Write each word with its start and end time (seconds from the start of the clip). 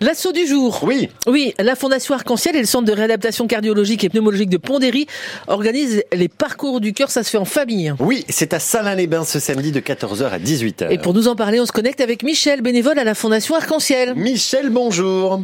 L'assaut 0.00 0.32
du 0.32 0.46
jour. 0.46 0.80
Oui. 0.82 1.08
Oui, 1.26 1.54
la 1.58 1.74
Fondation 1.74 2.14
Arc-en-Ciel 2.14 2.54
et 2.54 2.60
le 2.60 2.66
Centre 2.66 2.84
de 2.84 2.92
réadaptation 2.92 3.46
cardiologique 3.46 4.04
et 4.04 4.10
pneumologique 4.10 4.50
de 4.50 4.58
Pondéry 4.58 5.06
organisent 5.46 6.02
les 6.12 6.28
parcours 6.28 6.80
du 6.80 6.92
cœur. 6.92 7.10
Ça 7.10 7.22
se 7.22 7.30
fait 7.30 7.38
en 7.38 7.46
famille. 7.46 7.94
Oui, 7.98 8.24
c'est 8.28 8.52
à 8.52 8.58
Salins-les-Bains 8.58 9.24
ce 9.24 9.38
samedi 9.38 9.72
de 9.72 9.80
14h 9.80 10.26
à 10.28 10.38
18h. 10.38 10.90
Et 10.90 10.98
pour 10.98 11.14
nous 11.14 11.28
en 11.28 11.36
parler, 11.36 11.60
on 11.60 11.66
se 11.66 11.72
connecte 11.72 12.02
avec 12.02 12.22
Michel, 12.22 12.60
bénévole 12.60 12.98
à 12.98 13.04
la 13.04 13.14
Fondation 13.14 13.54
Arc-en-Ciel. 13.54 14.14
Michel, 14.14 14.68
bonjour. 14.68 15.40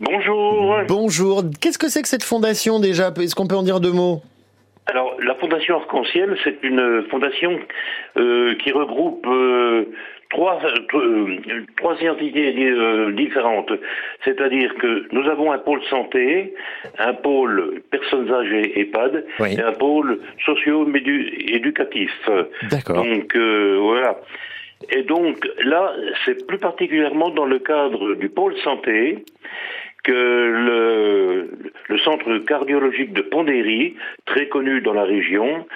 Bonjour. 0.00 0.76
Bonjour. 0.88 1.44
Qu'est-ce 1.60 1.78
que 1.78 1.88
c'est 1.88 2.02
que 2.02 2.08
cette 2.08 2.24
fondation 2.24 2.80
déjà? 2.80 3.12
Est-ce 3.20 3.34
qu'on 3.34 3.46
peut 3.46 3.56
en 3.56 3.62
dire 3.62 3.80
deux 3.80 3.92
mots? 3.92 4.22
Alors, 4.90 5.16
la 5.22 5.34
Fondation 5.36 5.76
Arc-en-Ciel, 5.76 6.36
c'est 6.42 6.62
une 6.62 7.04
fondation 7.10 7.58
euh, 8.16 8.54
qui 8.56 8.72
regroupe 8.72 9.24
euh, 9.26 9.84
trois, 10.30 10.58
euh, 10.94 11.36
trois 11.76 11.94
entités 11.94 12.54
euh, 12.70 13.12
différentes. 13.12 13.72
C'est-à-dire 14.24 14.74
que 14.76 15.06
nous 15.12 15.28
avons 15.28 15.52
un 15.52 15.58
pôle 15.58 15.82
santé, 15.84 16.54
un 16.98 17.14
pôle 17.14 17.82
personnes 17.90 18.32
âgées 18.32 18.80
EHPAD 18.80 19.24
Oui. 19.38 19.54
et 19.54 19.62
un 19.62 19.72
pôle 19.72 20.18
socio-éducatif. 20.44 22.10
D'accord. 22.70 23.04
Donc, 23.04 23.36
euh, 23.36 23.78
voilà. 23.80 24.18
Et 24.90 25.02
donc, 25.02 25.46
là, 25.62 25.92
c'est 26.24 26.46
plus 26.46 26.58
particulièrement 26.58 27.30
dans 27.30 27.44
le 27.44 27.58
cadre 27.58 28.14
du 28.14 28.28
pôle 28.28 28.56
santé 28.58 29.24
que 30.02 30.12
le, 30.12 31.50
le 31.88 31.98
centre 31.98 32.38
cardiologique 32.38 33.12
de 33.12 33.20
Pondéry, 33.20 33.94
très 34.30 34.46
connu 34.48 34.80
dans 34.80 34.94
la 34.94 35.04
région, 35.04 35.66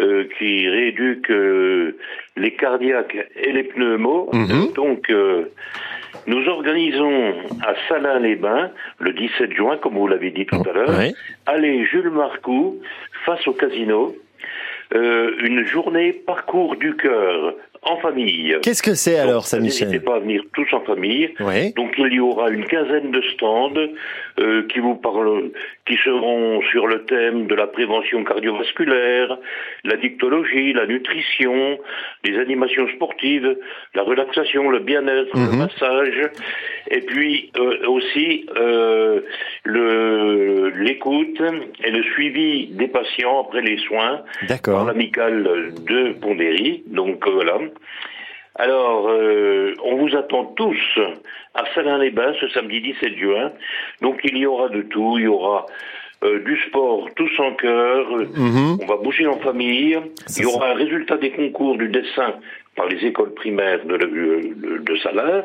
euh, 0.00 0.24
qui 0.38 0.68
rééduque 0.68 1.30
euh, 1.30 1.96
les 2.36 2.52
cardiaques 2.52 3.16
et 3.36 3.52
les 3.52 3.62
pneumos. 3.64 4.30
Mhm. 4.32 4.72
Donc, 4.74 5.10
euh, 5.10 5.44
nous 6.26 6.46
organisons 6.48 7.34
à 7.62 7.74
Salins-les-Bains, 7.88 8.70
le 8.98 9.12
17 9.12 9.52
juin, 9.54 9.76
comme 9.78 9.94
vous 9.94 10.08
l'avez 10.08 10.30
dit 10.30 10.46
tout 10.46 10.62
à 10.68 10.72
l'heure, 10.72 10.90
Oui. 10.98 11.14
allez 11.46 11.84
Jules 11.84 12.10
Marcoux, 12.10 12.80
face 13.24 13.46
au 13.46 13.52
casino, 13.52 14.14
euh, 14.94 15.32
une 15.42 15.64
journée 15.66 16.12
parcours 16.12 16.76
du 16.76 16.94
cœur 16.96 17.54
en 17.84 17.96
famille. 17.96 18.56
Qu'est-ce 18.62 18.82
que 18.82 18.94
c'est 18.94 19.18
alors, 19.18 19.44
ça, 19.44 19.58
N'hésitez 19.58 19.86
Michel 19.86 20.04
pas 20.04 20.14
à 20.16 20.18
venir 20.20 20.42
tous 20.54 20.72
en 20.72 20.80
famille. 20.82 21.34
Oui. 21.40 21.72
Donc 21.74 21.94
il 21.98 22.12
y 22.12 22.20
aura 22.20 22.48
une 22.50 22.64
quinzaine 22.64 23.10
de 23.10 23.20
stands 23.34 23.72
euh, 24.38 24.62
qui 24.68 24.78
vous 24.78 24.94
parlent, 24.94 25.50
qui 25.86 25.96
seront 25.96 26.60
sur 26.70 26.86
le 26.86 27.04
thème 27.06 27.48
de 27.48 27.54
la 27.56 27.66
prévention 27.66 28.22
cardiovasculaire, 28.22 29.36
la 29.84 29.96
dictologie, 29.96 30.72
la 30.74 30.86
nutrition, 30.86 31.78
les 32.24 32.38
animations 32.38 32.86
sportives, 32.94 33.56
la 33.96 34.02
relaxation, 34.02 34.70
le 34.70 34.78
bien-être, 34.78 35.34
le 35.34 35.50
Mhm. 35.52 35.58
massage, 35.58 36.30
et 36.92 37.00
puis 37.00 37.50
euh, 37.56 37.86
aussi 37.88 38.46
euh, 38.54 39.22
le 39.64 40.68
l'écoute 40.76 41.42
et 41.82 41.90
le 41.90 42.02
suivi 42.02 42.66
des 42.68 42.86
patients 42.86 43.40
après 43.40 43.62
les 43.62 43.78
soins 43.78 44.18
par 44.18 44.48
D'accord. 44.48 44.84
l'amicale 44.84 45.72
de 45.88 46.12
Pondéry. 46.12 46.84
Donc 46.86 47.26
euh, 47.26 47.30
voilà. 47.30 47.58
Alors, 48.56 49.08
euh, 49.08 49.74
on 49.82 49.96
vous 49.96 50.14
attend 50.14 50.44
tous 50.44 50.98
à 51.54 51.64
Salins-les-Bains 51.74 52.34
ce 52.38 52.48
samedi 52.50 52.82
17 52.82 53.16
juin. 53.16 53.52
Donc 54.02 54.20
il 54.24 54.36
y 54.36 54.44
aura 54.44 54.68
de 54.68 54.82
tout. 54.82 55.16
Il 55.16 55.24
y 55.24 55.26
aura 55.26 55.64
euh, 56.22 56.38
du 56.44 56.56
sport 56.68 57.08
tous 57.16 57.30
en 57.40 57.52
cœur. 57.54 58.06
Mhm. 58.34 58.78
On 58.82 58.86
va 58.86 58.96
bouger 58.96 59.26
en 59.26 59.38
famille. 59.38 59.98
Il 60.36 60.42
y 60.42 60.46
aura 60.46 60.70
un 60.70 60.74
résultat 60.74 61.16
des 61.16 61.30
concours 61.30 61.76
du 61.76 61.88
dessin 61.88 62.34
par 62.74 62.86
les 62.88 63.04
écoles 63.06 63.34
primaires 63.34 63.84
de, 63.84 63.98
de, 63.98 64.78
de 64.78 64.96
Salins. 65.02 65.44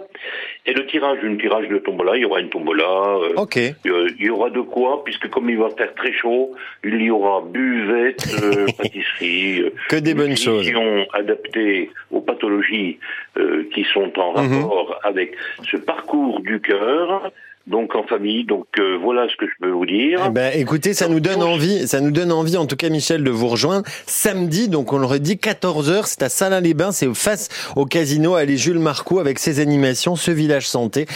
Et 0.65 0.73
le 0.73 0.85
tirage, 0.85 1.17
une 1.23 1.37
tirage 1.37 1.67
de 1.67 1.77
tombola. 1.79 2.15
Il 2.15 2.21
y 2.21 2.25
aura 2.25 2.39
une 2.39 2.49
tombola. 2.49 2.85
euh, 2.85 3.33
Ok. 3.35 3.57
euh, 3.57 4.07
il 4.17 4.25
y 4.25 4.29
aura 4.29 4.49
de 4.49 4.61
quoi, 4.61 5.03
puisque 5.03 5.27
comme 5.29 5.49
il 5.49 5.57
va 5.57 5.69
faire 5.77 5.93
très 5.95 6.13
chaud, 6.13 6.51
il 6.85 7.01
y 7.01 7.09
aura 7.11 7.41
buvette, 7.41 8.23
euh, 8.43 8.65
pâtisserie, 8.77 9.61
euh, 9.61 9.69
Que 9.89 9.97
des 9.97 10.13
bonnes 10.13 10.37
choses. 10.37 10.71
adaptée 11.13 11.89
pathologies 12.27 12.99
euh, 13.37 13.63
qui 13.73 13.83
sont 13.93 14.11
en 14.19 14.39
Mhm. 14.43 14.53
rapport 14.61 14.99
avec 15.03 15.33
ce 15.71 15.77
parcours 15.77 16.41
du 16.41 16.59
cœur, 16.61 17.31
donc 17.65 17.95
en 17.95 18.03
famille. 18.03 18.45
Donc 18.45 18.67
euh, 18.79 18.97
voilà 19.01 19.27
ce 19.29 19.35
que 19.35 19.45
je 19.45 19.51
peux 19.59 19.69
vous 19.71 19.85
dire. 19.85 20.21
Eh 20.27 20.29
ben, 20.29 20.51
écoutez, 20.55 20.93
ça 20.93 21.09
nous 21.09 21.19
donne 21.19 21.43
envie, 21.43 21.85
ça 21.87 21.99
nous 21.99 22.11
donne 22.11 22.31
envie, 22.31 22.55
en 22.55 22.65
tout 22.65 22.77
cas, 22.77 22.87
Michel, 22.89 23.23
de 23.25 23.29
vous 23.31 23.47
rejoindre 23.49 23.83
samedi. 24.05 24.69
Donc, 24.69 24.93
on 24.93 24.99
le 24.99 25.05
redit, 25.05 25.35
14h, 25.37 26.03
c'est 26.05 26.23
à 26.23 26.29
Salins-les-Bains, 26.29 26.91
c'est 26.93 27.13
face 27.13 27.49
au 27.75 27.85
casino, 27.85 28.35
allez 28.35 28.55
Jules 28.55 28.79
Marcoux 28.79 29.19
avec 29.19 29.37
ses 29.39 29.59
animations, 29.59 30.15
ce 30.15 30.31
village 30.31 30.67
santé. 30.67 31.07